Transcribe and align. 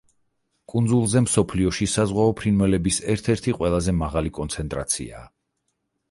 კუნძულზე 0.71 1.19
მსოფლიოში 1.25 1.87
საზღვაო 1.95 2.31
ფრინველების 2.39 2.97
ერთ-ერთი 3.15 3.53
ყველაზე 3.59 3.95
მაღალი 3.99 4.33
კონცენტრაციაა. 4.39 5.29